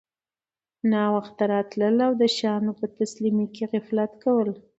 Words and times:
ناوخته 0.91 1.43
راتلل 1.53 1.95
او 2.07 2.11
د 2.21 2.23
شیانو 2.35 2.71
په 2.79 2.85
تسلیمۍ 2.97 3.47
کي 3.55 3.63
غفلت 3.71 4.11
کول 4.23 4.49